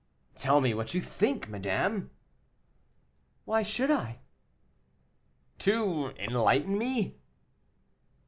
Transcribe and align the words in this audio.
"Tell 0.35 0.61
me 0.61 0.73
what 0.73 0.95
you 0.95 0.99
think, 0.99 1.47
madame." 1.47 2.09
"Why 3.45 3.61
should 3.61 3.91
I?" 3.91 4.17
"To 5.59 6.11
enlighten 6.17 6.75
me." 6.75 7.19